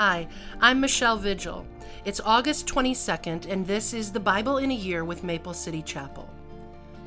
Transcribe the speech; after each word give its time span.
Hi, 0.00 0.28
I'm 0.62 0.80
Michele 0.80 1.18
Vigle. 1.18 1.66
It's 2.06 2.22
August 2.24 2.66
22nd, 2.66 3.44
and 3.52 3.66
this 3.66 3.92
is 3.92 4.10
the 4.10 4.18
Bible 4.18 4.56
in 4.56 4.70
a 4.70 4.74
Year 4.74 5.04
with 5.04 5.22
Maple 5.22 5.52
City 5.52 5.82
Chapel. 5.82 6.26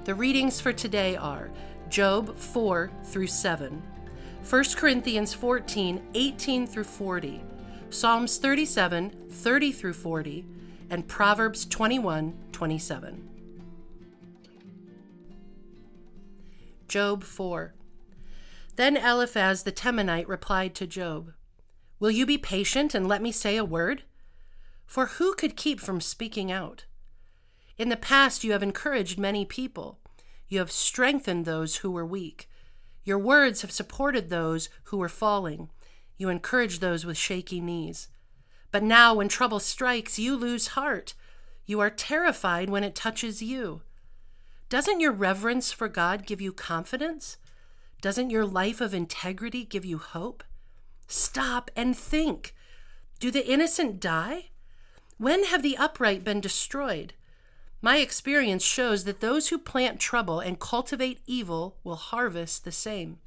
The 0.04 0.14
readings 0.14 0.62
for 0.62 0.72
today 0.72 1.16
are 1.16 1.50
Job 1.90 2.38
4 2.38 2.92
through 3.06 3.26
7, 3.26 3.82
1 4.48 4.64
Corinthians 4.76 5.34
14 5.34 6.04
18 6.14 6.68
through 6.68 6.84
40, 6.84 7.42
Psalms 7.90 8.38
37 8.38 9.10
30 9.28 9.72
through 9.72 9.94
40, 9.94 10.46
and 10.92 11.08
Proverbs 11.08 11.66
21 11.66 12.38
27. 12.52 13.30
Job 16.88 17.24
4. 17.24 17.74
Then 18.76 18.96
Eliphaz 18.98 19.64
the 19.64 19.72
Temanite 19.72 20.28
replied 20.28 20.76
to 20.76 20.86
Job, 20.86 21.34
Will 22.04 22.12
you 22.12 22.26
be 22.26 22.38
patient 22.38 22.94
and 22.94 23.08
let 23.08 23.22
me 23.22 23.32
say 23.32 23.56
a 23.56 23.64
word? 23.64 24.04
For 24.86 25.06
who 25.06 25.34
could 25.36 25.56
keep 25.56 25.80
from 25.80 26.02
speaking 26.02 26.52
out? 26.52 26.84
In 27.78 27.88
the 27.88 27.96
past, 27.96 28.44
you 28.44 28.52
have 28.52 28.62
encouraged 28.62 29.18
many 29.18 29.46
people. 29.46 30.02
You 30.50 30.60
have 30.60 30.70
strengthened 30.70 31.46
those 31.46 31.78
who 31.78 31.90
were 31.90 32.06
weak. 32.06 32.50
Your 33.06 33.18
words 33.18 33.62
have 33.62 33.72
supported 33.72 34.30
those 34.30 34.68
who 34.88 34.98
were 34.98 35.08
falling. 35.08 35.70
You 36.18 36.28
encourage 36.28 36.80
those 36.80 37.06
with 37.06 37.16
shaky 37.18 37.62
knees. 37.62 38.10
But 38.70 38.84
now, 38.84 39.14
when 39.14 39.30
trouble 39.30 39.62
strikes, 39.62 40.20
you 40.20 40.36
lose 40.36 40.76
heart. 40.76 41.14
You 41.66 41.80
are 41.80 41.90
terrified 41.90 42.70
when 42.70 42.84
it 42.84 42.96
touches 42.96 43.42
you. 43.42 43.82
Doesn't 44.68 45.00
your 45.00 45.14
reverence 45.14 45.72
for 45.72 45.88
God 45.88 46.26
give 46.26 46.42
you 46.42 46.52
confidence? 46.52 47.38
Doesn't 48.02 48.30
your 48.30 48.46
life 48.46 48.82
of 48.82 48.94
integrity 48.94 49.64
give 49.64 49.86
you 49.86 50.00
hope? 50.00 50.44
Stop 51.08 51.72
and 51.76 51.96
think. 51.96 52.56
Do 53.20 53.32
the 53.32 53.46
innocent 53.46 54.00
die? 54.00 54.50
When 55.18 55.46
have 55.46 55.64
the 55.64 55.78
upright 55.78 56.24
been 56.24 56.42
destroyed? 56.42 57.14
My 57.82 57.98
experience 57.98 58.64
shows 58.64 59.04
that 59.04 59.20
those 59.20 59.50
who 59.50 59.58
plant 59.58 60.00
trouble 60.00 60.40
and 60.40 60.60
cultivate 60.60 61.22
evil 61.28 61.78
will 61.84 61.96
harvest 61.96 62.64
the 62.64 62.72
same. 62.72 63.20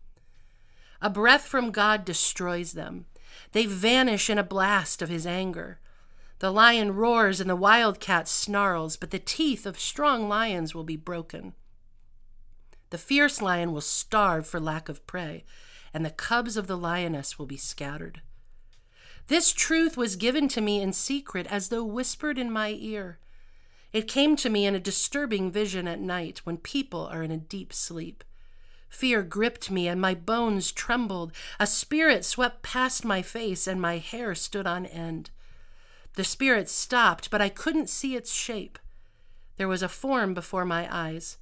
A 1.03 1.11
breath 1.11 1.47
from 1.47 1.71
God 1.71 2.05
destroys 2.05 2.73
them. 2.73 3.05
They 3.53 3.67
vanish 3.67 4.31
in 4.31 4.39
a 4.39 4.43
blast 4.43 5.03
of 5.03 5.11
his 5.11 5.27
anger. 5.27 5.79
The 6.39 6.51
lion 6.51 6.95
roars 6.95 7.41
and 7.41 7.49
the 7.49 7.57
wildcat 7.57 8.29
snarls, 8.29 8.97
but 8.97 9.11
the 9.11 9.19
teeth 9.19 9.67
of 9.67 9.79
strong 9.79 10.29
lions 10.29 10.75
will 10.75 10.85
be 10.85 10.97
broken. 10.97 11.55
The 12.91 12.99
fierce 12.99 13.43
lion 13.43 13.73
will 13.73 13.81
starve 13.81 14.47
for 14.47 14.61
lack 14.61 14.89
of 14.89 15.07
prey, 15.07 15.45
and 15.97 16.05
the 16.05 16.11
cubs 16.11 16.59
of 16.59 16.67
the 16.67 16.77
lioness 16.77 17.39
will 17.39 17.47
be 17.47 17.57
scattered. 17.57 18.21
This 19.29 19.51
truth 19.51 19.97
was 19.97 20.15
given 20.15 20.47
to 20.49 20.61
me 20.61 20.83
in 20.83 20.93
secret, 20.93 21.47
as 21.47 21.71
though 21.71 21.85
whispered 21.85 22.37
in 22.37 22.51
my 22.51 22.77
ear. 22.79 23.19
It 23.95 24.07
came 24.07 24.37
to 24.37 24.51
me 24.51 24.67
in 24.67 24.75
a 24.75 24.79
disturbing 24.79 25.51
vision 25.51 25.89
at 25.89 25.99
night 25.99 26.43
when 26.45 26.59
people 26.59 27.07
are 27.07 27.23
in 27.23 27.31
a 27.31 27.39
deep 27.39 27.73
sleep. 27.73 28.25
Fear 28.91 29.23
gripped 29.23 29.71
me, 29.71 29.89
and 29.89 29.99
my 29.99 30.13
bones 30.13 30.71
trembled. 30.71 31.33
A 31.59 31.67
spirit 31.67 32.27
swept 32.27 32.63
past 32.63 33.03
my 33.03 33.23
face, 33.23 33.67
and 33.67 33.81
my 33.81 33.97
hair 33.97 34.35
stood 34.35 34.67
on 34.67 34.85
end. 34.85 35.31
The 36.17 36.25
spirit 36.25 36.69
stopped, 36.69 37.31
but 37.31 37.41
I 37.41 37.49
couldn't 37.49 37.89
see 37.89 38.17
its 38.17 38.35
shape. 38.35 38.79
There 39.57 39.67
was 39.67 39.83
a 39.83 39.89
form 39.89 40.35
before 40.35 40.67
my 40.67 40.87
eyes 40.95 41.39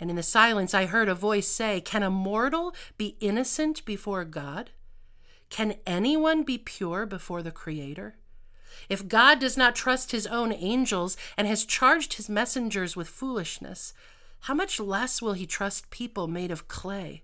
and 0.00 0.10
in 0.10 0.16
the 0.16 0.22
silence 0.22 0.74
I 0.74 0.86
heard 0.86 1.08
a 1.08 1.14
voice 1.14 1.48
say, 1.48 1.80
Can 1.80 2.02
a 2.02 2.10
mortal 2.10 2.74
be 2.96 3.16
innocent 3.20 3.84
before 3.84 4.24
God? 4.24 4.70
Can 5.50 5.76
anyone 5.86 6.42
be 6.42 6.58
pure 6.58 7.06
before 7.06 7.42
the 7.42 7.50
Creator? 7.50 8.16
If 8.88 9.08
God 9.08 9.38
does 9.38 9.56
not 9.56 9.74
trust 9.74 10.12
his 10.12 10.26
own 10.26 10.52
angels 10.52 11.16
and 11.36 11.46
has 11.46 11.64
charged 11.64 12.14
his 12.14 12.28
messengers 12.28 12.96
with 12.96 13.08
foolishness, 13.08 13.92
how 14.40 14.54
much 14.54 14.78
less 14.78 15.20
will 15.20 15.32
he 15.32 15.46
trust 15.46 15.90
people 15.90 16.28
made 16.28 16.50
of 16.50 16.68
clay? 16.68 17.22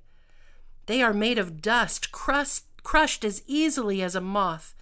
They 0.86 1.00
are 1.02 1.14
made 1.14 1.38
of 1.38 1.62
dust, 1.62 2.12
crushed, 2.12 2.64
crushed 2.82 3.24
as 3.24 3.42
easily 3.46 4.02
as 4.02 4.14
a 4.14 4.20
moth. 4.20 4.74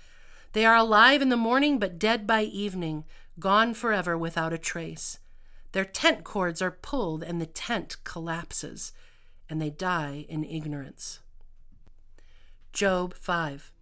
They 0.53 0.65
are 0.65 0.77
alive 0.77 1.23
in 1.23 1.29
the 1.29 1.37
morning, 1.37 1.79
but 1.79 1.99
dead 1.99 2.27
by 2.27 2.43
evening, 2.43 3.05
gone 3.39 3.75
forever 3.75 4.19
without 4.19 4.53
a 4.53 4.59
trace. 4.59 5.19
Their 5.73 5.85
tent 5.85 6.25
cords 6.25 6.63
are 6.63 6.71
pulled 6.71 7.23
and 7.23 7.41
the 7.41 7.47
tent 7.47 7.97
collapses, 8.05 8.93
and 9.49 9.61
they 9.61 9.71
die 9.71 10.27
in 10.29 10.45
ignorance. 10.45 11.21
Job 12.73 13.15
5. 13.15 13.73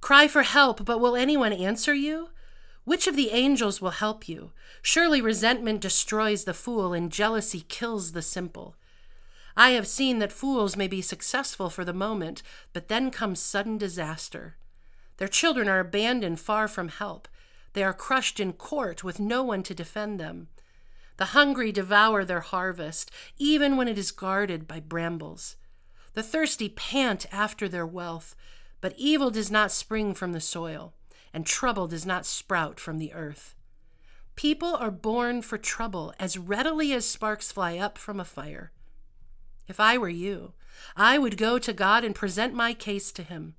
Cry 0.00 0.26
for 0.26 0.42
help, 0.42 0.84
but 0.84 1.00
will 1.00 1.16
anyone 1.16 1.52
answer 1.52 1.94
you? 1.94 2.30
Which 2.84 3.06
of 3.06 3.14
the 3.14 3.30
angels 3.30 3.80
will 3.80 3.90
help 3.90 4.28
you? 4.28 4.52
Surely 4.82 5.20
resentment 5.20 5.80
destroys 5.80 6.44
the 6.44 6.54
fool, 6.54 6.92
and 6.92 7.12
jealousy 7.12 7.64
kills 7.68 8.12
the 8.12 8.22
simple. 8.22 8.74
I 9.56 9.70
have 9.70 9.86
seen 9.86 10.18
that 10.18 10.32
fools 10.32 10.76
may 10.76 10.88
be 10.88 11.02
successful 11.02 11.70
for 11.70 11.84
the 11.84 11.92
moment, 11.92 12.42
but 12.72 12.88
then 12.88 13.10
comes 13.10 13.38
sudden 13.38 13.78
disaster. 13.78 14.56
Their 15.18 15.28
children 15.28 15.68
are 15.68 15.78
abandoned 15.78 16.40
far 16.40 16.66
from 16.66 16.88
help. 16.88 17.28
They 17.74 17.84
are 17.84 17.92
crushed 17.92 18.40
in 18.40 18.54
court 18.54 19.04
with 19.04 19.20
no 19.20 19.42
one 19.42 19.62
to 19.64 19.74
defend 19.74 20.18
them. 20.18 20.48
The 21.16 21.26
hungry 21.26 21.72
devour 21.72 22.24
their 22.24 22.40
harvest, 22.40 23.10
even 23.38 23.76
when 23.76 23.88
it 23.88 23.98
is 23.98 24.10
guarded 24.10 24.66
by 24.66 24.80
brambles. 24.80 25.56
The 26.14 26.22
thirsty 26.22 26.68
pant 26.68 27.26
after 27.32 27.68
their 27.68 27.86
wealth, 27.86 28.34
but 28.80 28.94
evil 28.96 29.30
does 29.30 29.50
not 29.50 29.72
spring 29.72 30.14
from 30.14 30.32
the 30.32 30.40
soil, 30.40 30.94
and 31.32 31.46
trouble 31.46 31.86
does 31.86 32.04
not 32.04 32.26
sprout 32.26 32.80
from 32.80 32.98
the 32.98 33.12
earth. 33.12 33.54
People 34.34 34.74
are 34.74 34.90
born 34.90 35.42
for 35.42 35.58
trouble 35.58 36.14
as 36.18 36.38
readily 36.38 36.92
as 36.92 37.06
sparks 37.06 37.52
fly 37.52 37.76
up 37.76 37.98
from 37.98 38.18
a 38.18 38.24
fire. 38.24 38.72
If 39.68 39.78
I 39.78 39.98
were 39.98 40.08
you, 40.08 40.54
I 40.96 41.18
would 41.18 41.36
go 41.36 41.58
to 41.58 41.72
God 41.72 42.04
and 42.04 42.14
present 42.14 42.54
my 42.54 42.74
case 42.74 43.12
to 43.12 43.22
Him. 43.22 43.54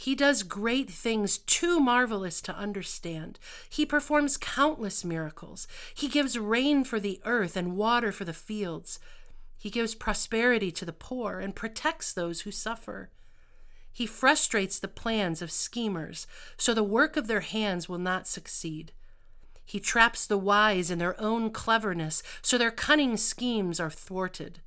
He 0.00 0.14
does 0.14 0.44
great 0.44 0.88
things 0.88 1.36
too 1.36 1.78
marvelous 1.78 2.40
to 2.42 2.56
understand. 2.56 3.38
He 3.68 3.84
performs 3.84 4.38
countless 4.38 5.04
miracles. 5.04 5.68
He 5.94 6.08
gives 6.08 6.38
rain 6.38 6.84
for 6.84 6.98
the 6.98 7.20
earth 7.26 7.54
and 7.54 7.76
water 7.76 8.10
for 8.10 8.24
the 8.24 8.32
fields. 8.32 8.98
He 9.58 9.68
gives 9.68 9.94
prosperity 9.94 10.72
to 10.72 10.86
the 10.86 10.94
poor 10.94 11.38
and 11.38 11.54
protects 11.54 12.14
those 12.14 12.40
who 12.40 12.50
suffer. 12.50 13.10
He 13.92 14.06
frustrates 14.06 14.78
the 14.78 14.88
plans 14.88 15.42
of 15.42 15.50
schemers, 15.50 16.26
so 16.56 16.72
the 16.72 16.82
work 16.82 17.18
of 17.18 17.26
their 17.26 17.40
hands 17.40 17.86
will 17.86 17.98
not 17.98 18.26
succeed. 18.26 18.92
He 19.66 19.80
traps 19.80 20.26
the 20.26 20.38
wise 20.38 20.90
in 20.90 20.98
their 20.98 21.20
own 21.20 21.50
cleverness, 21.50 22.22
so 22.40 22.56
their 22.56 22.70
cunning 22.70 23.18
schemes 23.18 23.78
are 23.78 23.90
thwarted. 23.90 24.60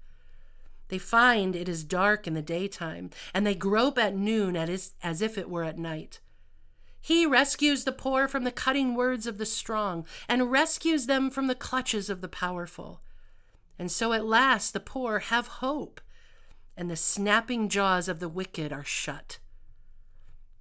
They 0.90 0.98
find 0.98 1.56
it 1.56 1.70
is 1.70 1.84
dark 1.84 2.28
in 2.28 2.34
the 2.34 2.42
daytime, 2.42 3.10
and 3.34 3.46
they 3.46 3.56
grope 3.56 3.98
at 3.98 4.16
noon 4.16 4.56
as 4.56 5.22
if 5.22 5.38
it 5.38 5.50
were 5.50 5.64
at 5.64 5.78
night. 5.78 6.20
He 7.02 7.26
rescues 7.26 7.84
the 7.84 7.92
poor 7.92 8.28
from 8.28 8.44
the 8.44 8.52
cutting 8.52 8.96
words 8.96 9.28
of 9.28 9.38
the 9.38 9.46
strong, 9.46 10.06
and 10.30 10.52
rescues 10.52 11.06
them 11.06 11.30
from 11.30 11.48
the 11.48 11.56
clutches 11.56 12.10
of 12.10 12.22
the 12.22 12.30
powerful. 12.30 13.02
And 13.78 13.92
so 13.92 14.14
at 14.14 14.26
last 14.26 14.72
the 14.72 14.80
poor 14.80 15.20
have 15.20 15.48
hope, 15.48 16.00
and 16.78 16.90
the 16.90 16.96
snapping 16.96 17.70
jaws 17.70 18.08
of 18.08 18.20
the 18.20 18.30
wicked 18.30 18.72
are 18.72 18.86
shut. 18.86 19.40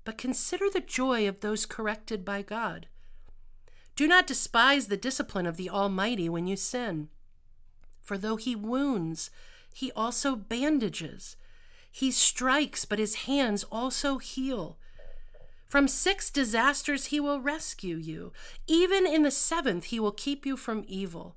But 0.04 0.18
consider 0.18 0.68
the 0.68 0.80
joy 0.80 1.28
of 1.28 1.40
those 1.40 1.64
corrected 1.66 2.24
by 2.24 2.42
God. 2.42 2.88
Do 3.94 4.08
not 4.08 4.26
despise 4.26 4.86
the 4.86 4.96
discipline 4.96 5.46
of 5.46 5.56
the 5.56 5.70
Almighty 5.70 6.28
when 6.28 6.46
you 6.46 6.56
sin. 6.56 7.08
For 8.00 8.18
though 8.18 8.36
he 8.36 8.56
wounds, 8.56 9.30
he 9.72 9.92
also 9.92 10.36
bandages. 10.36 11.36
He 11.90 12.10
strikes, 12.10 12.84
but 12.84 12.98
his 12.98 13.26
hands 13.26 13.64
also 13.64 14.18
heal. 14.18 14.78
From 15.66 15.88
six 15.88 16.30
disasters 16.30 17.06
he 17.06 17.18
will 17.18 17.40
rescue 17.40 17.96
you. 17.96 18.32
Even 18.66 19.06
in 19.06 19.22
the 19.22 19.30
seventh, 19.30 19.84
he 19.84 19.98
will 19.98 20.12
keep 20.12 20.44
you 20.44 20.56
from 20.56 20.84
evil. 20.86 21.36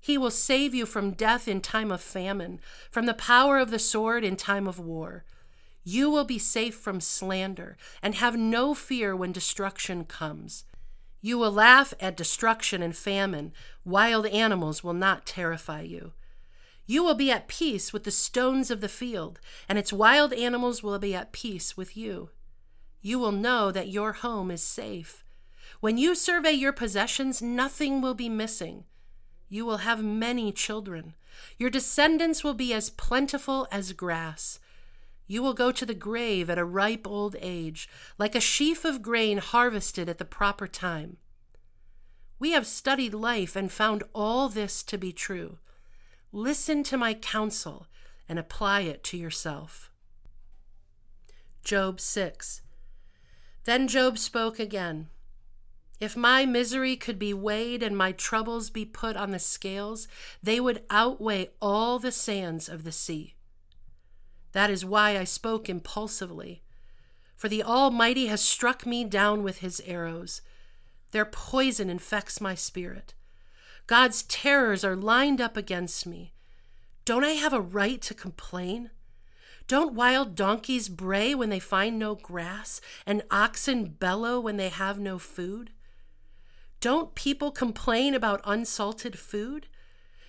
He 0.00 0.18
will 0.18 0.30
save 0.30 0.74
you 0.74 0.86
from 0.86 1.12
death 1.12 1.48
in 1.48 1.60
time 1.60 1.90
of 1.90 2.00
famine, 2.00 2.60
from 2.90 3.06
the 3.06 3.14
power 3.14 3.58
of 3.58 3.70
the 3.70 3.78
sword 3.78 4.22
in 4.22 4.36
time 4.36 4.66
of 4.66 4.78
war. 4.78 5.24
You 5.82 6.10
will 6.10 6.24
be 6.24 6.38
safe 6.38 6.74
from 6.74 7.00
slander 7.00 7.76
and 8.02 8.14
have 8.14 8.36
no 8.36 8.74
fear 8.74 9.16
when 9.16 9.32
destruction 9.32 10.04
comes. 10.04 10.64
You 11.20 11.38
will 11.38 11.52
laugh 11.52 11.94
at 12.00 12.16
destruction 12.16 12.82
and 12.82 12.94
famine. 12.94 13.52
Wild 13.84 14.26
animals 14.26 14.84
will 14.84 14.94
not 14.94 15.26
terrify 15.26 15.80
you. 15.80 16.12
You 16.86 17.02
will 17.02 17.14
be 17.14 17.30
at 17.30 17.48
peace 17.48 17.92
with 17.92 18.04
the 18.04 18.10
stones 18.10 18.70
of 18.70 18.80
the 18.80 18.88
field, 18.88 19.40
and 19.68 19.78
its 19.78 19.92
wild 19.92 20.32
animals 20.32 20.82
will 20.82 20.98
be 20.98 21.14
at 21.14 21.32
peace 21.32 21.76
with 21.76 21.96
you. 21.96 22.30
You 23.00 23.18
will 23.18 23.32
know 23.32 23.70
that 23.70 23.88
your 23.88 24.12
home 24.12 24.50
is 24.50 24.62
safe. 24.62 25.24
When 25.80 25.96
you 25.98 26.14
survey 26.14 26.52
your 26.52 26.72
possessions, 26.72 27.42
nothing 27.42 28.00
will 28.00 28.14
be 28.14 28.28
missing. 28.28 28.84
You 29.48 29.64
will 29.64 29.78
have 29.78 30.02
many 30.02 30.52
children. 30.52 31.14
Your 31.58 31.70
descendants 31.70 32.42
will 32.42 32.54
be 32.54 32.72
as 32.72 32.90
plentiful 32.90 33.66
as 33.70 33.92
grass. 33.92 34.58
You 35.26 35.42
will 35.42 35.54
go 35.54 35.72
to 35.72 35.86
the 35.86 35.94
grave 35.94 36.50
at 36.50 36.58
a 36.58 36.64
ripe 36.64 37.06
old 37.06 37.36
age, 37.40 37.88
like 38.18 38.34
a 38.34 38.40
sheaf 38.40 38.84
of 38.84 39.02
grain 39.02 39.38
harvested 39.38 40.08
at 40.08 40.18
the 40.18 40.24
proper 40.24 40.66
time. 40.66 41.16
We 42.38 42.50
have 42.50 42.66
studied 42.66 43.14
life 43.14 43.56
and 43.56 43.72
found 43.72 44.02
all 44.14 44.48
this 44.48 44.82
to 44.84 44.98
be 44.98 45.12
true. 45.12 45.58
Listen 46.36 46.82
to 46.82 46.96
my 46.96 47.14
counsel 47.14 47.86
and 48.28 48.40
apply 48.40 48.80
it 48.80 49.04
to 49.04 49.16
yourself. 49.16 49.92
Job 51.62 52.00
6. 52.00 52.60
Then 53.62 53.86
Job 53.86 54.18
spoke 54.18 54.58
again. 54.58 55.10
If 56.00 56.16
my 56.16 56.44
misery 56.44 56.96
could 56.96 57.20
be 57.20 57.32
weighed 57.32 57.84
and 57.84 57.96
my 57.96 58.10
troubles 58.10 58.68
be 58.68 58.84
put 58.84 59.16
on 59.16 59.30
the 59.30 59.38
scales, 59.38 60.08
they 60.42 60.58
would 60.58 60.82
outweigh 60.90 61.50
all 61.62 62.00
the 62.00 62.10
sands 62.10 62.68
of 62.68 62.82
the 62.82 62.90
sea. 62.90 63.36
That 64.50 64.70
is 64.70 64.84
why 64.84 65.16
I 65.16 65.22
spoke 65.22 65.68
impulsively. 65.68 66.64
For 67.36 67.48
the 67.48 67.62
Almighty 67.62 68.26
has 68.26 68.40
struck 68.40 68.84
me 68.84 69.04
down 69.04 69.44
with 69.44 69.58
his 69.58 69.80
arrows. 69.86 70.42
Their 71.12 71.26
poison 71.26 71.88
infects 71.88 72.40
my 72.40 72.56
spirit. 72.56 73.14
God's 73.86 74.22
terrors 74.22 74.84
are 74.84 74.96
lined 74.96 75.40
up 75.40 75.56
against 75.56 76.06
me. 76.06 76.32
Don't 77.04 77.24
I 77.24 77.32
have 77.32 77.52
a 77.52 77.60
right 77.60 78.00
to 78.02 78.14
complain? 78.14 78.90
Don't 79.66 79.94
wild 79.94 80.34
donkeys 80.34 80.88
bray 80.88 81.34
when 81.34 81.50
they 81.50 81.58
find 81.58 81.98
no 81.98 82.14
grass, 82.14 82.80
and 83.06 83.22
oxen 83.30 83.84
bellow 83.86 84.40
when 84.40 84.56
they 84.56 84.68
have 84.68 84.98
no 84.98 85.18
food? 85.18 85.70
Don't 86.80 87.14
people 87.14 87.50
complain 87.50 88.14
about 88.14 88.42
unsalted 88.44 89.18
food? 89.18 89.68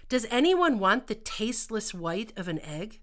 Does 0.07 0.25
anyone 0.30 0.80
want 0.80 1.07
the 1.07 1.16
tasteless 1.16 1.94
white 1.94 2.31
of 2.38 2.48
an 2.48 2.60
egg? 2.60 3.00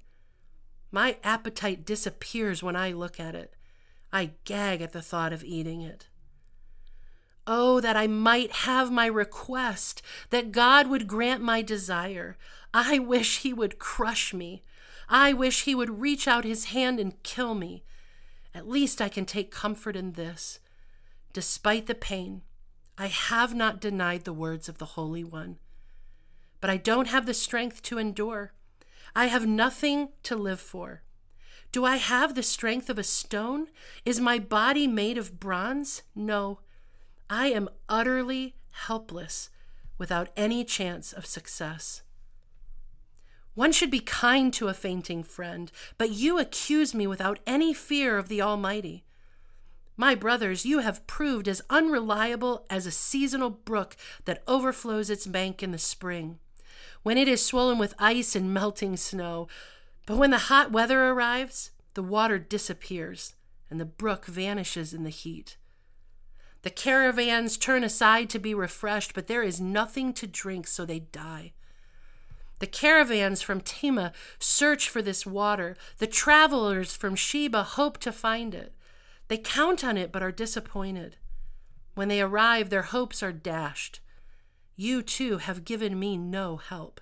My 0.90 1.16
appetite 1.24 1.84
disappears 1.84 2.62
when 2.62 2.76
I 2.76 2.92
look 2.92 3.18
at 3.18 3.34
it. 3.34 3.54
I 4.12 4.32
gag 4.44 4.82
at 4.82 4.92
the 4.92 5.02
thought 5.02 5.32
of 5.32 5.44
eating 5.44 5.80
it. 5.80 6.08
Oh, 7.46 7.80
that 7.80 7.96
I 7.96 8.06
might 8.06 8.52
have 8.52 8.90
my 8.90 9.06
request, 9.06 10.02
that 10.30 10.52
God 10.52 10.86
would 10.86 11.08
grant 11.08 11.42
my 11.42 11.62
desire. 11.62 12.36
I 12.72 12.98
wish 12.98 13.38
He 13.38 13.52
would 13.52 13.78
crush 13.78 14.32
me. 14.32 14.62
I 15.08 15.32
wish 15.32 15.64
He 15.64 15.74
would 15.74 16.00
reach 16.00 16.28
out 16.28 16.44
His 16.44 16.66
hand 16.66 17.00
and 17.00 17.22
kill 17.22 17.54
me. 17.54 17.84
At 18.54 18.68
least 18.68 19.00
I 19.00 19.08
can 19.08 19.24
take 19.24 19.50
comfort 19.50 19.96
in 19.96 20.12
this. 20.12 20.60
Despite 21.32 21.86
the 21.86 21.94
pain, 21.94 22.42
I 22.96 23.06
have 23.06 23.54
not 23.54 23.80
denied 23.80 24.24
the 24.24 24.32
words 24.32 24.68
of 24.68 24.78
the 24.78 24.84
Holy 24.84 25.24
One. 25.24 25.58
But 26.60 26.70
I 26.70 26.76
don't 26.76 27.08
have 27.08 27.26
the 27.26 27.34
strength 27.34 27.82
to 27.82 27.98
endure. 27.98 28.52
I 29.16 29.26
have 29.26 29.46
nothing 29.46 30.10
to 30.22 30.36
live 30.36 30.60
for. 30.60 31.02
Do 31.72 31.84
I 31.84 31.96
have 31.96 32.34
the 32.34 32.42
strength 32.42 32.90
of 32.90 32.98
a 32.98 33.02
stone? 33.02 33.68
Is 34.04 34.20
my 34.20 34.38
body 34.38 34.86
made 34.86 35.16
of 35.16 35.40
bronze? 35.40 36.02
No. 36.14 36.60
I 37.34 37.46
am 37.46 37.70
utterly 37.88 38.56
helpless 38.72 39.48
without 39.96 40.28
any 40.36 40.66
chance 40.66 41.14
of 41.14 41.24
success. 41.24 42.02
One 43.54 43.72
should 43.72 43.90
be 43.90 44.00
kind 44.00 44.52
to 44.52 44.68
a 44.68 44.74
fainting 44.74 45.22
friend, 45.22 45.72
but 45.96 46.10
you 46.10 46.38
accuse 46.38 46.94
me 46.94 47.06
without 47.06 47.40
any 47.46 47.72
fear 47.72 48.18
of 48.18 48.28
the 48.28 48.42
Almighty. 48.42 49.06
My 49.96 50.14
brothers, 50.14 50.66
you 50.66 50.80
have 50.80 51.06
proved 51.06 51.48
as 51.48 51.62
unreliable 51.70 52.66
as 52.68 52.84
a 52.84 52.90
seasonal 52.90 53.48
brook 53.48 53.96
that 54.26 54.42
overflows 54.46 55.08
its 55.08 55.26
bank 55.26 55.62
in 55.62 55.70
the 55.70 55.78
spring 55.78 56.38
when 57.02 57.16
it 57.16 57.28
is 57.28 57.42
swollen 57.42 57.78
with 57.78 57.94
ice 57.98 58.36
and 58.36 58.52
melting 58.52 58.98
snow. 58.98 59.48
But 60.04 60.18
when 60.18 60.32
the 60.32 60.48
hot 60.52 60.70
weather 60.70 61.02
arrives, 61.02 61.70
the 61.94 62.02
water 62.02 62.38
disappears 62.38 63.36
and 63.70 63.80
the 63.80 63.86
brook 63.86 64.26
vanishes 64.26 64.92
in 64.92 65.04
the 65.04 65.08
heat. 65.08 65.56
The 66.62 66.70
caravans 66.70 67.56
turn 67.56 67.82
aside 67.84 68.30
to 68.30 68.38
be 68.38 68.54
refreshed, 68.54 69.14
but 69.14 69.26
there 69.26 69.42
is 69.42 69.60
nothing 69.60 70.12
to 70.14 70.26
drink, 70.26 70.66
so 70.66 70.84
they 70.84 71.00
die. 71.00 71.52
The 72.60 72.68
caravans 72.68 73.42
from 73.42 73.60
Tema 73.60 74.12
search 74.38 74.88
for 74.88 75.02
this 75.02 75.26
water. 75.26 75.76
The 75.98 76.06
travelers 76.06 76.94
from 76.94 77.16
Sheba 77.16 77.64
hope 77.64 77.98
to 77.98 78.12
find 78.12 78.54
it. 78.54 78.72
They 79.26 79.38
count 79.38 79.82
on 79.82 79.96
it, 79.96 80.12
but 80.12 80.22
are 80.22 80.30
disappointed. 80.30 81.16
When 81.94 82.06
they 82.06 82.20
arrive, 82.20 82.70
their 82.70 82.82
hopes 82.82 83.20
are 83.22 83.32
dashed. 83.32 83.98
You 84.76 85.02
too 85.02 85.38
have 85.38 85.64
given 85.64 85.98
me 85.98 86.16
no 86.16 86.56
help. 86.56 87.00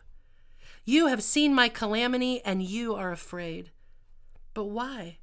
You 0.86 1.08
have 1.08 1.22
seen 1.22 1.54
my 1.54 1.68
calamity 1.68 2.40
and 2.42 2.62
you 2.62 2.94
are 2.94 3.12
afraid. 3.12 3.70
But 4.54 4.64
why? 4.64 5.18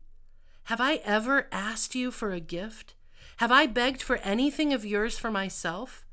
Have 0.66 0.80
I 0.80 0.96
ever 1.04 1.48
asked 1.52 1.96
you 1.96 2.12
for 2.12 2.32
a 2.32 2.40
gift? 2.40 2.94
Have 3.38 3.52
I 3.52 3.68
begged 3.68 4.02
for 4.02 4.18
anything 4.18 4.74
of 4.74 4.84
yours 4.84 5.20
for 5.20 5.30
myself? 5.30 6.06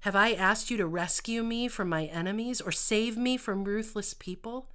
Have 0.00 0.16
I 0.16 0.32
asked 0.32 0.70
you 0.70 0.78
to 0.78 0.86
rescue 0.86 1.42
me 1.42 1.68
from 1.68 1.90
my 1.90 2.06
enemies 2.06 2.62
or 2.62 2.72
save 2.72 3.18
me 3.18 3.36
from 3.36 3.64
ruthless 3.64 4.14
people? 4.14 4.70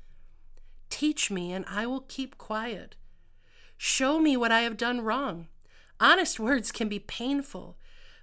Teach 0.92 1.32
me, 1.32 1.52
and 1.52 1.66
I 1.68 1.88
will 1.88 2.02
keep 2.02 2.38
quiet. 2.38 2.98
Show 3.78 4.20
me 4.20 4.38
what 4.38 4.52
I 4.52 4.62
have 4.62 4.78
done 4.78 5.02
wrong. 5.02 5.48
Honest 6.00 6.40
words 6.40 6.72
can 6.72 6.88
be 6.88 7.00
painful, 7.00 7.78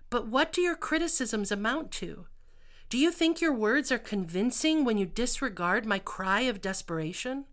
but 0.08 0.28
what 0.28 0.52
do 0.52 0.60
your 0.60 0.76
criticisms 0.76 1.50
amount 1.50 1.90
to? 1.92 2.26
Do 2.88 2.96
you 2.96 3.10
think 3.10 3.40
your 3.40 3.52
words 3.52 3.90
are 3.90 3.98
convincing 3.98 4.84
when 4.84 4.98
you 4.98 5.06
disregard 5.06 5.84
my 5.84 5.98
cry 5.98 6.42
of 6.42 6.60
desperation? 6.60 7.46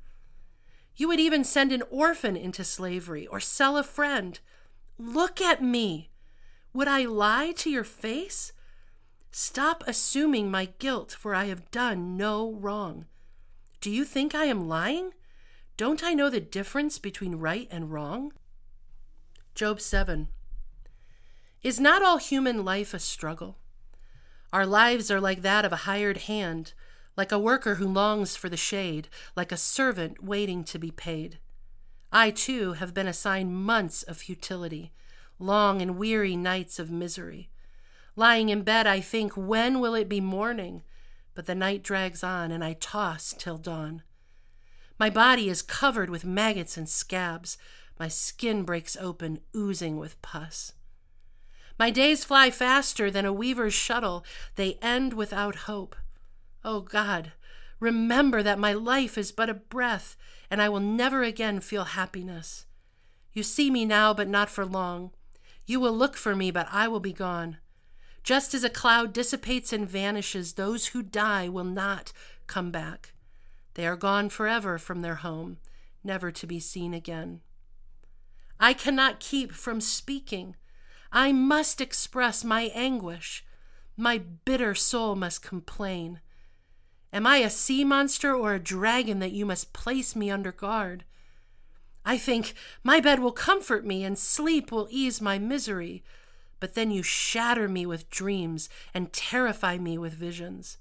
You 0.96 1.08
would 1.08 1.20
even 1.20 1.44
send 1.44 1.72
an 1.72 1.84
orphan 1.90 2.38
into 2.38 2.64
slavery 2.64 3.26
or 3.26 3.40
sell 3.40 3.76
a 3.76 3.84
friend. 3.84 4.40
Look 4.98 5.42
at 5.42 5.62
me. 5.62 6.10
Would 6.74 6.88
I 6.88 7.06
lie 7.06 7.52
to 7.58 7.70
your 7.70 7.84
face? 7.84 8.54
Stop 9.32 9.84
assuming 9.86 10.50
my 10.50 10.70
guilt, 10.80 11.16
for 11.20 11.36
I 11.36 11.46
have 11.46 11.70
done 11.72 12.16
no 12.16 12.54
wrong. 12.54 13.06
Do 13.82 13.92
you 13.92 14.06
think 14.06 14.34
I 14.34 14.46
am 14.46 14.68
lying? 14.68 15.12
Don't 15.78 16.04
I 16.04 16.14
know 16.14 16.30
the 16.30 16.40
difference 16.40 17.00
between 17.00 17.36
right 17.36 17.68
and 17.70 17.92
wrong? 17.92 18.32
Job 19.54 19.82
7. 19.82 20.30
Is 21.62 21.80
not 21.80 22.02
all 22.02 22.18
human 22.18 22.64
life 22.64 22.94
a 22.94 23.00
struggle? 23.00 23.58
Our 24.54 24.66
lives 24.66 25.12
are 25.12 25.20
like 25.20 25.42
that 25.42 25.66
of 25.66 25.74
a 25.74 25.88
hired 25.88 26.18
hand, 26.18 26.74
like 27.18 27.34
a 27.34 27.40
worker 27.40 27.76
who 27.76 27.88
longs 27.88 28.38
for 28.38 28.48
the 28.48 28.56
shade, 28.56 29.10
like 29.36 29.52
a 29.52 29.58
servant 29.58 30.24
waiting 30.24 30.64
to 30.64 30.80
be 30.80 30.92
paid. 30.92 31.40
I, 32.16 32.32
too, 32.32 32.74
have 32.74 32.94
been 32.94 33.10
assigned 33.10 33.54
months 33.54 34.02
of 34.02 34.16
futility, 34.16 34.94
long 35.38 35.82
and 35.82 35.98
weary 35.98 36.38
nights 36.38 36.80
of 36.80 36.90
misery. 36.90 37.50
Lying 38.16 38.48
in 38.48 38.62
bed, 38.62 38.88
I 38.88 39.02
think, 39.02 39.34
when 39.34 39.82
will 39.82 39.96
it 39.96 40.08
be 40.08 40.22
morning? 40.22 40.84
But 41.34 41.46
the 41.46 41.54
night 41.54 41.84
drags 41.84 42.24
on, 42.24 42.52
and 42.52 42.64
I 42.64 42.72
toss 42.80 43.36
till 43.38 43.58
dawn. 43.58 44.02
My 44.98 45.10
body 45.10 45.50
is 45.50 45.62
covered 45.62 46.10
with 46.10 46.24
maggots 46.24 46.78
and 46.78 46.88
scabs. 46.88 47.58
My 48.00 48.08
skin 48.08 48.64
breaks 48.64 48.96
open, 48.96 49.42
oozing 49.54 49.98
with 49.98 50.22
pus. 50.22 50.72
My 51.78 51.92
days 51.92 52.24
fly 52.24 52.50
faster 52.50 53.12
than 53.12 53.26
a 53.26 53.34
weaver's 53.34 53.74
shuttle. 53.74 54.24
They 54.56 54.78
end 54.82 55.12
without 55.12 55.68
hope. 55.68 55.98
Oh 56.64 56.80
God, 56.80 57.34
remember 57.80 58.42
that 58.44 58.60
my 58.60 58.74
life 58.74 59.18
is 59.18 59.32
but 59.32 59.50
a 59.50 59.54
breath, 59.54 60.16
and 60.50 60.62
I 60.62 60.70
will 60.70 60.80
never 60.80 61.24
again 61.24 61.60
feel 61.60 61.84
happiness. 61.84 62.66
You 63.34 63.44
see 63.44 63.70
me 63.70 63.86
now, 63.86 64.14
but 64.14 64.28
not 64.28 64.50
for 64.50 64.66
long. 64.66 65.12
You 65.66 65.80
will 65.80 65.94
look 65.94 66.16
for 66.16 66.36
me, 66.36 66.52
but 66.52 66.68
I 66.72 66.88
will 66.88 67.00
be 67.00 67.14
gone. 67.14 67.58
Just 68.24 68.54
as 68.54 68.64
a 68.64 68.70
cloud 68.70 69.14
dissipates 69.14 69.74
and 69.74 69.88
vanishes, 69.88 70.54
those 70.54 70.88
who 70.88 71.04
die 71.04 71.50
will 71.50 71.64
not 71.64 72.12
come 72.48 72.72
back. 72.72 73.14
They 73.76 73.86
are 73.86 73.96
gone 73.96 74.30
forever 74.30 74.78
from 74.78 75.02
their 75.02 75.16
home, 75.16 75.58
never 76.04 76.32
to 76.32 76.48
be 76.48 76.60
seen 76.60 76.94
again. 76.94 77.42
I 78.60 78.74
cannot 78.74 79.20
keep 79.20 79.52
from 79.52 79.82
speaking. 79.82 80.56
I 81.12 81.34
must 81.34 81.82
express 81.82 82.44
my 82.44 82.72
anguish. 82.74 83.46
My 83.98 84.18
bitter 84.18 84.74
soul 84.76 85.16
must 85.16 85.42
complain. 85.42 86.22
Am 87.16 87.26
I 87.26 87.38
a 87.38 87.50
sea 87.50 87.86
monster 87.86 88.36
or 88.36 88.54
a 88.54 88.60
dragon 88.60 89.20
that 89.20 89.32
you 89.32 89.46
must 89.46 89.72
place 89.72 90.18
me 90.18 90.30
under 90.30 90.52
guard? 90.52 91.06
I 92.04 92.18
think 92.18 92.54
my 92.84 93.00
bed 93.00 93.22
will 93.22 93.32
comfort 93.32 93.86
me 93.86 94.04
and 94.04 94.20
sleep 94.20 94.70
will 94.70 94.90
ease 94.92 95.22
my 95.22 95.40
misery, 95.40 96.04
but 96.60 96.74
then 96.74 96.92
you 96.92 97.04
shatter 97.04 97.70
me 97.70 97.86
with 97.86 98.10
dreams 98.10 98.68
and 98.94 99.14
terrify 99.14 99.78
me 99.78 99.98
with 99.98 100.12
visions. 100.12 100.78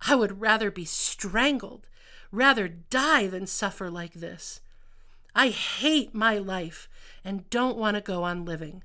I 0.00 0.16
would 0.16 0.40
rather 0.40 0.72
be 0.72 0.84
strangled, 0.84 1.88
rather 2.32 2.66
die 2.66 3.28
than 3.28 3.46
suffer 3.46 3.88
like 3.88 4.14
this. 4.14 4.60
I 5.32 5.50
hate 5.50 6.12
my 6.12 6.38
life 6.38 6.88
and 7.24 7.48
don't 7.50 7.78
want 7.78 7.94
to 7.94 8.00
go 8.00 8.24
on 8.24 8.44
living. 8.44 8.82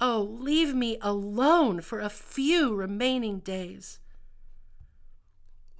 Oh, 0.00 0.36
leave 0.38 0.72
me 0.72 0.98
alone 1.00 1.80
for 1.80 1.98
a 1.98 2.08
few 2.08 2.72
remaining 2.72 3.40
days. 3.40 3.98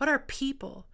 What 0.04 0.12
are 0.12 0.18
people 0.18 0.84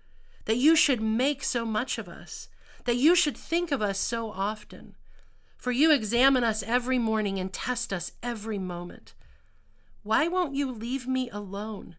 that 0.45 0.57
you 0.57 0.77
should 0.77 1.01
make 1.03 1.43
so 1.43 1.67
much 1.67 1.99
of 1.99 2.09
us, 2.09 2.47
that 2.85 2.95
you 2.95 3.17
should 3.17 3.37
think 3.37 3.73
of 3.73 3.83
us 3.83 3.99
so 3.99 4.31
often. 4.31 4.95
For 5.57 5.73
you 5.73 5.91
examine 5.91 6.45
us 6.45 6.63
every 6.63 6.97
morning 6.97 7.37
and 7.41 7.53
test 7.53 7.93
us 7.93 8.13
every 8.23 8.57
moment. 8.57 9.15
Why 10.05 10.29
won't 10.29 10.55
you 10.55 10.71
leave 10.71 11.09
me 11.09 11.29
alone, 11.31 11.97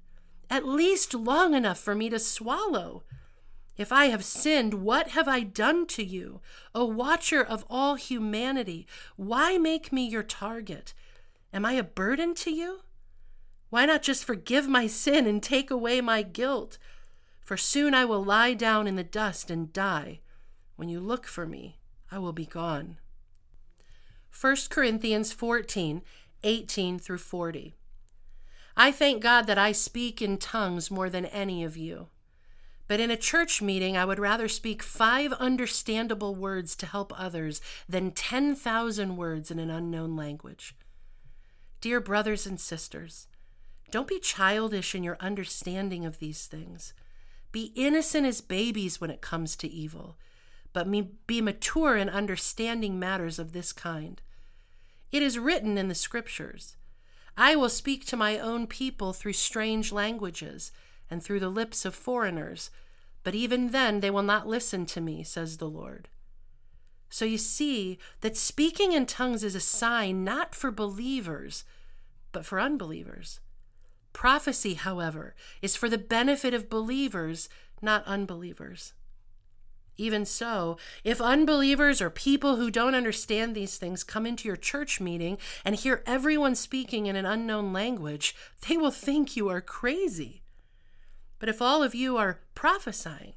at 0.50 0.66
least 0.66 1.14
long 1.14 1.54
enough 1.54 1.80
for 1.80 1.96
me 1.96 2.10
to 2.10 2.18
swallow? 2.18 3.04
If 3.76 3.92
I 3.92 4.06
have 4.06 4.24
sinned, 4.24 4.76
what 4.76 5.10
have 5.10 5.28
I 5.28 5.42
done 5.42 5.88
to 5.88 6.06
you? 6.06 6.40
O 6.74 6.86
watcher 6.86 7.44
of 7.44 7.66
all 7.70 7.96
humanity, 7.96 8.88
why 9.18 9.58
make 9.58 9.92
me 9.92 10.08
your 10.08 10.24
target? 10.24 10.94
Am 11.52 11.66
I 11.66 11.74
a 11.74 11.84
burden 11.84 12.34
to 12.36 12.52
you? 12.52 12.84
Why 13.70 13.86
not 13.86 14.02
just 14.02 14.24
forgive 14.24 14.68
my 14.68 14.88
sin 14.88 15.26
and 15.26 15.44
take 15.44 15.70
away 15.72 16.00
my 16.00 16.22
guilt? 16.22 16.78
For 17.52 17.58
soon 17.58 17.94
I 17.94 18.06
will 18.06 18.24
lie 18.24 18.54
down 18.54 18.88
in 18.88 18.96
the 18.96 19.04
dust 19.04 19.52
and 19.52 19.74
die. 19.74 20.22
When 20.78 20.88
you 20.88 21.02
look 21.02 21.28
for 21.28 21.46
me, 21.46 21.80
I 22.10 22.18
will 22.18 22.32
be 22.32 22.46
gone. 22.46 22.96
1 24.40 24.56
Corinthians 24.70 25.34
14 25.34 26.02
18 26.44 26.98
through 26.98 27.18
40. 27.18 27.76
I 28.78 28.94
thank 28.94 29.22
God 29.22 29.48
that 29.48 29.58
I 29.58 29.74
speak 29.74 30.22
in 30.22 30.38
tongues 30.38 30.90
more 30.90 31.10
than 31.10 31.26
any 31.26 31.62
of 31.66 31.76
you. 31.76 32.08
But 32.88 33.02
in 33.02 33.12
a 33.12 33.18
church 33.18 33.62
meeting, 33.62 33.98
I 33.98 34.06
would 34.06 34.18
rather 34.18 34.48
speak 34.48 34.82
five 34.82 35.34
understandable 35.34 36.34
words 36.34 36.74
to 36.78 36.86
help 36.86 37.12
others 37.20 37.60
than 37.90 38.12
10,000 38.12 39.18
words 39.18 39.52
in 39.52 39.60
an 39.60 39.70
unknown 39.70 40.16
language. 40.16 40.74
Dear 41.82 42.00
brothers 42.00 42.48
and 42.48 42.62
sisters, 42.62 43.28
don't 43.92 44.08
be 44.08 44.22
childish 44.22 44.96
in 44.96 45.04
your 45.04 45.18
understanding 45.20 46.06
of 46.06 46.20
these 46.20 46.46
things. 46.46 46.94
Be 47.52 47.74
innocent 47.76 48.26
as 48.26 48.42
babies 48.42 49.02
when 49.02 49.10
it 49.10 49.22
comes 49.22 49.56
to 49.58 49.68
evil, 49.68 50.18
but 50.74 50.90
be 51.28 51.42
mature 51.42 51.98
in 51.98 52.10
understanding 52.10 52.98
matters 52.98 53.40
of 53.40 53.52
this 53.52 53.74
kind. 53.74 54.22
It 55.12 55.22
is 55.22 55.38
written 55.38 55.78
in 55.78 55.88
the 55.90 55.96
Scriptures 55.96 56.78
I 57.38 57.56
will 57.56 57.70
speak 57.70 58.06
to 58.06 58.18
my 58.18 58.38
own 58.38 58.68
people 58.68 59.14
through 59.14 59.34
strange 59.34 59.92
languages 59.92 60.72
and 61.10 61.24
through 61.24 61.40
the 61.40 61.50
lips 61.50 61.86
of 61.86 61.96
foreigners, 61.96 62.70
but 63.24 63.36
even 63.36 63.72
then 63.72 64.00
they 64.00 64.10
will 64.10 64.24
not 64.24 64.48
listen 64.48 64.86
to 64.88 65.02
me, 65.02 65.24
says 65.24 65.58
the 65.58 65.70
Lord. 65.70 66.10
So 67.10 67.26
you 67.26 67.38
see 67.38 68.00
that 68.22 68.38
speaking 68.38 68.94
in 68.94 69.06
tongues 69.06 69.44
is 69.44 69.56
a 69.56 69.60
sign 69.60 70.24
not 70.24 70.56
for 70.56 70.72
believers, 70.72 71.66
but 72.32 72.46
for 72.46 72.60
unbelievers. 72.60 73.42
Prophecy, 74.14 74.76
however, 74.76 75.36
is 75.62 75.76
for 75.76 75.90
the 75.90 75.98
benefit 75.98 76.54
of 76.54 76.70
believers, 76.70 77.50
not 77.82 78.06
unbelievers. 78.06 78.94
Even 79.98 80.26
so, 80.26 80.78
if 81.04 81.22
unbelievers 81.22 82.02
or 82.02 82.10
people 82.10 82.56
who 82.56 82.72
don't 82.72 82.96
understand 82.96 83.54
these 83.54 83.78
things 83.78 84.04
come 84.04 84.26
into 84.26 84.48
your 84.48 84.58
church 84.58 85.00
meeting 85.00 85.38
and 85.64 85.76
hear 85.76 86.04
everyone 86.06 86.56
speaking 86.56 87.06
in 87.06 87.16
an 87.16 87.26
unknown 87.26 87.72
language, 87.72 88.36
they 88.68 88.78
will 88.78 88.92
think 88.92 89.36
you 89.36 89.48
are 89.50 89.62
crazy. 89.62 90.42
But 91.40 91.50
if 91.50 91.62
all 91.62 91.84
of 91.84 91.94
you 91.94 92.18
are 92.18 92.40
prophesying, 92.56 93.34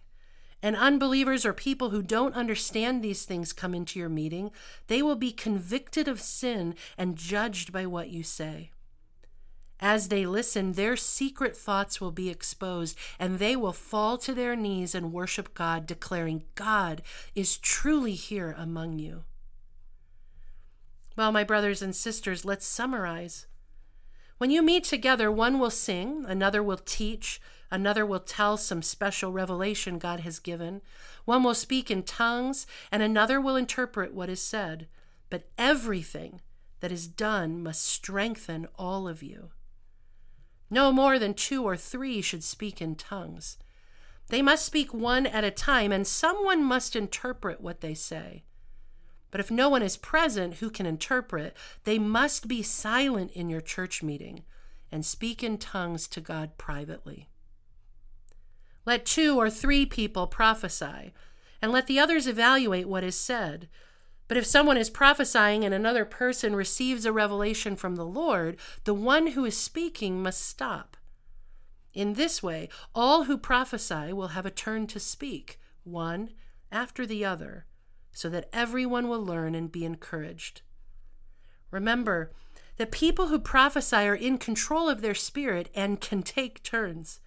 and 0.64 0.76
unbelievers 0.76 1.44
or 1.44 1.52
people 1.52 1.90
who 1.90 2.02
don't 2.02 2.34
understand 2.34 3.02
these 3.04 3.26
things 3.26 3.52
come 3.52 3.74
into 3.74 3.98
your 3.98 4.08
meeting, 4.08 4.50
they 4.86 5.02
will 5.02 5.16
be 5.16 5.30
convicted 5.30 6.08
of 6.08 6.22
sin 6.22 6.74
and 6.96 7.16
judged 7.16 7.70
by 7.70 7.84
what 7.84 8.08
you 8.08 8.22
say. 8.22 8.70
As 9.86 10.08
they 10.08 10.24
listen, 10.24 10.72
their 10.72 10.96
secret 10.96 11.54
thoughts 11.54 12.00
will 12.00 12.10
be 12.10 12.30
exposed, 12.30 12.96
and 13.18 13.38
they 13.38 13.54
will 13.54 13.74
fall 13.74 14.16
to 14.16 14.32
their 14.32 14.56
knees 14.56 14.94
and 14.94 15.12
worship 15.12 15.52
God, 15.52 15.86
declaring, 15.86 16.44
God 16.54 17.02
is 17.34 17.58
truly 17.58 18.14
here 18.14 18.54
among 18.56 18.98
you. 18.98 19.24
Well, 21.18 21.32
my 21.32 21.44
brothers 21.44 21.82
and 21.82 21.94
sisters, 21.94 22.46
let's 22.46 22.64
summarize. 22.64 23.46
When 24.38 24.50
you 24.50 24.62
meet 24.62 24.84
together, 24.84 25.30
one 25.30 25.58
will 25.58 25.68
sing, 25.68 26.24
another 26.26 26.62
will 26.62 26.78
teach, 26.78 27.38
another 27.70 28.06
will 28.06 28.20
tell 28.20 28.56
some 28.56 28.80
special 28.80 29.32
revelation 29.32 29.98
God 29.98 30.20
has 30.20 30.38
given, 30.38 30.80
one 31.26 31.42
will 31.42 31.52
speak 31.52 31.90
in 31.90 32.04
tongues, 32.04 32.66
and 32.90 33.02
another 33.02 33.38
will 33.38 33.54
interpret 33.54 34.14
what 34.14 34.30
is 34.30 34.40
said. 34.40 34.88
But 35.28 35.50
everything 35.58 36.40
that 36.80 36.90
is 36.90 37.06
done 37.06 37.62
must 37.62 37.82
strengthen 37.82 38.66
all 38.78 39.06
of 39.06 39.22
you. 39.22 39.50
No 40.74 40.90
more 40.90 41.20
than 41.20 41.34
two 41.34 41.62
or 41.62 41.76
three 41.76 42.20
should 42.20 42.42
speak 42.42 42.82
in 42.82 42.96
tongues. 42.96 43.58
They 44.26 44.42
must 44.42 44.66
speak 44.66 44.92
one 44.92 45.24
at 45.24 45.44
a 45.44 45.52
time, 45.52 45.92
and 45.92 46.04
someone 46.04 46.64
must 46.64 46.96
interpret 46.96 47.60
what 47.60 47.80
they 47.80 47.94
say. 47.94 48.42
But 49.30 49.38
if 49.38 49.52
no 49.52 49.68
one 49.68 49.84
is 49.84 49.96
present 49.96 50.54
who 50.54 50.70
can 50.70 50.84
interpret, 50.84 51.56
they 51.84 52.00
must 52.00 52.48
be 52.48 52.60
silent 52.60 53.30
in 53.34 53.48
your 53.48 53.60
church 53.60 54.02
meeting 54.02 54.42
and 54.90 55.06
speak 55.06 55.44
in 55.44 55.58
tongues 55.58 56.08
to 56.08 56.20
God 56.20 56.58
privately. 56.58 57.28
Let 58.84 59.06
two 59.06 59.38
or 59.38 59.50
three 59.50 59.86
people 59.86 60.26
prophesy, 60.26 61.14
and 61.62 61.70
let 61.70 61.86
the 61.86 62.00
others 62.00 62.26
evaluate 62.26 62.88
what 62.88 63.04
is 63.04 63.16
said. 63.16 63.68
But 64.26 64.36
if 64.36 64.46
someone 64.46 64.76
is 64.76 64.90
prophesying 64.90 65.64
and 65.64 65.74
another 65.74 66.04
person 66.04 66.56
receives 66.56 67.04
a 67.04 67.12
revelation 67.12 67.76
from 67.76 67.96
the 67.96 68.06
Lord, 68.06 68.56
the 68.84 68.94
one 68.94 69.28
who 69.28 69.44
is 69.44 69.56
speaking 69.56 70.22
must 70.22 70.42
stop. 70.42 70.96
In 71.92 72.14
this 72.14 72.42
way, 72.42 72.68
all 72.94 73.24
who 73.24 73.36
prophesy 73.36 74.12
will 74.12 74.28
have 74.28 74.46
a 74.46 74.50
turn 74.50 74.86
to 74.88 74.98
speak, 74.98 75.60
one 75.84 76.30
after 76.72 77.06
the 77.06 77.24
other, 77.24 77.66
so 78.12 78.28
that 78.30 78.48
everyone 78.52 79.08
will 79.08 79.24
learn 79.24 79.54
and 79.54 79.70
be 79.70 79.84
encouraged. 79.84 80.62
Remember 81.70 82.32
that 82.76 82.90
people 82.90 83.28
who 83.28 83.38
prophesy 83.38 83.96
are 83.96 84.14
in 84.14 84.38
control 84.38 84.88
of 84.88 85.00
their 85.00 85.14
spirit 85.14 85.68
and 85.74 86.00
can 86.00 86.22
take 86.22 86.62
turns. 86.62 87.20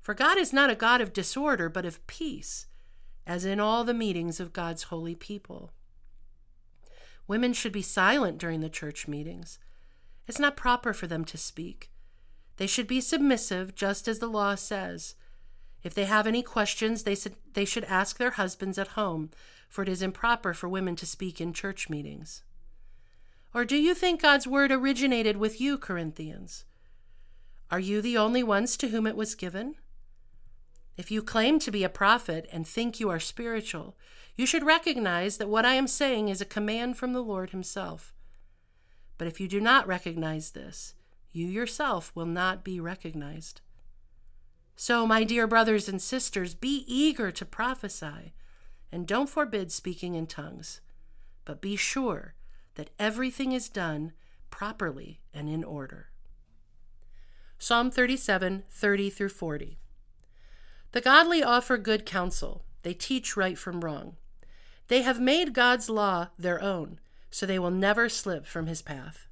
For 0.00 0.14
God 0.14 0.36
is 0.36 0.52
not 0.52 0.70
a 0.70 0.74
God 0.74 1.00
of 1.00 1.12
disorder, 1.12 1.68
but 1.68 1.86
of 1.86 2.06
peace, 2.06 2.66
as 3.26 3.44
in 3.44 3.60
all 3.60 3.84
the 3.84 3.94
meetings 3.94 4.40
of 4.40 4.52
God's 4.52 4.84
holy 4.84 5.14
people. 5.14 5.72
Women 7.28 7.52
should 7.52 7.72
be 7.72 7.82
silent 7.82 8.38
during 8.38 8.60
the 8.60 8.68
church 8.68 9.06
meetings. 9.06 9.58
It's 10.26 10.38
not 10.40 10.56
proper 10.56 10.92
for 10.92 11.06
them 11.06 11.24
to 11.26 11.38
speak. 11.38 11.90
They 12.56 12.66
should 12.66 12.88
be 12.88 13.00
submissive, 13.00 13.74
just 13.74 14.08
as 14.08 14.18
the 14.18 14.26
law 14.26 14.56
says. 14.56 15.14
If 15.84 15.94
they 15.94 16.06
have 16.06 16.26
any 16.26 16.42
questions, 16.42 17.04
they, 17.04 17.14
should, 17.14 17.36
they 17.52 17.64
should 17.64 17.84
ask 17.84 18.16
their 18.16 18.32
husbands 18.32 18.78
at 18.78 18.88
home, 18.88 19.30
for 19.68 19.82
it 19.82 19.88
is 19.88 20.02
improper 20.02 20.52
for 20.52 20.68
women 20.68 20.96
to 20.96 21.06
speak 21.06 21.40
in 21.40 21.52
church 21.52 21.88
meetings. 21.88 22.42
Or 23.54 23.64
do 23.64 23.76
you 23.76 23.94
think 23.94 24.20
God's 24.20 24.46
word 24.46 24.72
originated 24.72 25.36
with 25.36 25.60
you, 25.60 25.78
Corinthians? 25.78 26.64
Are 27.70 27.80
you 27.80 28.00
the 28.00 28.16
only 28.16 28.42
ones 28.42 28.76
to 28.78 28.88
whom 28.88 29.06
it 29.06 29.16
was 29.16 29.34
given? 29.34 29.76
If 30.98 31.12
you 31.12 31.22
claim 31.22 31.60
to 31.60 31.70
be 31.70 31.84
a 31.84 31.88
prophet 31.88 32.48
and 32.52 32.66
think 32.66 32.98
you 32.98 33.08
are 33.08 33.20
spiritual, 33.20 33.96
you 34.36 34.46
should 34.46 34.66
recognize 34.66 35.36
that 35.36 35.48
what 35.48 35.64
I 35.64 35.74
am 35.74 35.86
saying 35.86 36.28
is 36.28 36.40
a 36.40 36.44
command 36.44 36.98
from 36.98 37.12
the 37.12 37.22
Lord 37.22 37.50
Himself. 37.50 38.12
But 39.16 39.28
if 39.28 39.40
you 39.40 39.46
do 39.46 39.60
not 39.60 39.86
recognize 39.86 40.50
this, 40.50 40.94
you 41.32 41.46
yourself 41.46 42.10
will 42.16 42.26
not 42.26 42.64
be 42.64 42.80
recognized. 42.80 43.60
So, 44.74 45.06
my 45.06 45.22
dear 45.22 45.46
brothers 45.46 45.88
and 45.88 46.02
sisters, 46.02 46.54
be 46.54 46.84
eager 46.88 47.30
to 47.30 47.44
prophesy, 47.44 48.32
and 48.90 49.06
don't 49.06 49.28
forbid 49.28 49.70
speaking 49.70 50.16
in 50.16 50.26
tongues, 50.26 50.80
but 51.44 51.60
be 51.60 51.76
sure 51.76 52.34
that 52.74 52.90
everything 52.98 53.52
is 53.52 53.68
done 53.68 54.12
properly 54.50 55.20
and 55.32 55.48
in 55.48 55.62
order. 55.62 56.08
Psalm 57.58 57.90
37 57.90 58.64
30 58.68 59.10
through 59.10 59.28
40. 59.28 59.78
The 60.92 61.00
godly 61.00 61.42
offer 61.42 61.76
good 61.76 62.06
counsel, 62.06 62.64
they 62.82 62.94
teach 62.94 63.36
right 63.36 63.58
from 63.58 63.82
wrong. 63.82 64.16
They 64.88 65.02
have 65.02 65.20
made 65.20 65.52
God's 65.52 65.90
law 65.90 66.28
their 66.38 66.62
own, 66.62 66.98
so 67.30 67.44
they 67.44 67.58
will 67.58 67.70
never 67.70 68.08
slip 68.08 68.46
from 68.46 68.66
his 68.66 68.80
path. 68.80 69.26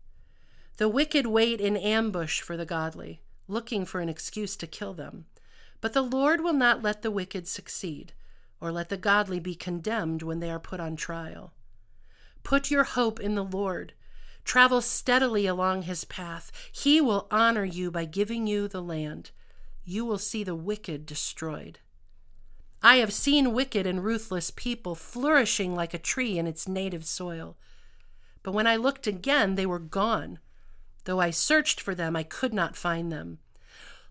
The 0.77 0.89
wicked 0.89 1.27
wait 1.27 1.61
in 1.61 1.77
ambush 1.77 2.43
for 2.43 2.57
the 2.57 2.67
godly, 2.67 3.23
looking 3.49 3.87
for 3.87 4.01
an 4.01 4.11
excuse 4.11 4.57
to 4.57 4.67
kill 4.67 4.93
them. 4.93 5.25
But 5.81 5.95
the 5.95 6.03
Lord 6.03 6.43
will 6.43 6.53
not 6.53 6.83
let 6.83 7.01
the 7.01 7.11
wicked 7.11 7.49
succeed, 7.49 8.13
or 8.61 8.71
let 8.71 8.91
the 8.91 8.99
godly 8.99 9.41
be 9.41 9.55
condemned 9.55 10.23
when 10.23 10.41
they 10.41 10.51
are 10.51 10.61
put 10.61 10.81
on 10.81 10.97
trial. 10.97 11.55
Put 12.43 12.71
your 12.71 12.85
hope 12.85 13.19
in 13.19 13.35
the 13.35 13.45
Lord. 13.45 13.95
Travel 14.45 14.81
steadily 14.81 15.47
along 15.47 15.83
his 15.83 16.05
path. 16.05 16.53
He 16.71 17.01
will 17.01 17.27
honor 17.31 17.65
you 17.65 17.91
by 17.91 18.05
giving 18.05 18.47
you 18.47 18.69
the 18.69 18.83
land. 18.83 19.31
You 19.89 20.05
will 20.05 20.19
see 20.19 20.43
the 20.43 20.57
wicked 20.57 21.07
destroyed. 21.07 21.79
I 22.83 22.97
have 22.97 23.13
seen 23.13 23.55
wicked 23.55 23.87
and 23.87 24.05
ruthless 24.05 24.51
people 24.51 24.97
flourishing 24.97 25.77
like 25.77 25.95
a 25.95 25.99
tree 25.99 26.39
in 26.39 26.47
its 26.49 26.67
native 26.67 27.07
soil. 27.07 27.57
But 28.43 28.53
when 28.53 28.67
I 28.67 28.75
looked 28.77 29.07
again, 29.07 29.55
they 29.55 29.65
were 29.65 29.79
gone. 29.79 30.41
Though 31.05 31.21
I 31.21 31.31
searched 31.31 31.81
for 31.81 31.95
them, 31.95 32.17
I 32.17 32.25
could 32.25 32.53
not 32.53 32.77
find 32.77 33.13
them. 33.13 33.39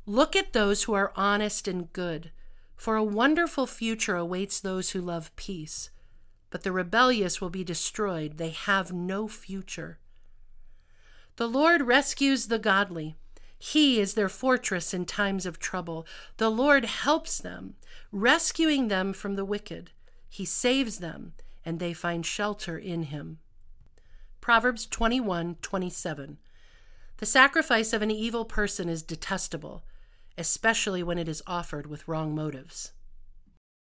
Look 0.06 0.34
at 0.34 0.54
those 0.54 0.84
who 0.84 0.94
are 0.94 1.12
honest 1.16 1.68
and 1.68 1.92
good, 1.92 2.32
For 2.76 2.96
a 2.96 3.04
wonderful 3.04 3.68
future 3.68 4.16
awaits 4.16 4.60
those 4.60 4.92
who 4.92 5.02
love 5.02 5.36
peace, 5.36 5.90
but 6.50 6.64
the 6.64 6.72
rebellious 6.72 7.40
will 7.42 7.50
be 7.50 7.64
destroyed. 7.64 8.38
They 8.38 8.50
have 8.50 8.94
no 8.94 9.28
future. 9.28 10.00
The 11.38 11.48
Lord 11.48 11.82
rescues 11.82 12.48
the 12.48 12.60
godly. 12.60 13.16
He 13.58 14.00
is 14.00 14.14
their 14.14 14.30
fortress 14.30 14.94
in 14.94 15.06
times 15.06 15.46
of 15.46 15.60
trouble. 15.60 16.06
The 16.38 16.50
Lord 16.50 16.86
helps 16.86 17.38
them, 17.38 17.76
rescuing 18.12 18.88
them 18.88 19.14
from 19.14 19.36
the 19.36 19.46
wicked. 19.46 19.92
He 20.30 20.46
saves 20.46 21.00
them, 21.00 21.34
and 21.64 21.80
they 21.80 21.94
find 21.94 22.26
shelter 22.26 22.78
in 22.78 23.04
him. 23.04 23.40
Proverbs 24.42 24.86
21 24.86 25.56
27. 25.62 26.38
The 27.18 27.26
sacrifice 27.26 27.94
of 27.94 28.02
an 28.02 28.12
evil 28.12 28.44
person 28.44 28.90
is 28.90 29.02
detestable, 29.02 29.86
especially 30.38 31.02
when 31.02 31.18
it 31.18 31.30
is 31.30 31.42
offered 31.48 31.88
with 31.88 32.08
wrong 32.08 32.36
motives. 32.36 32.92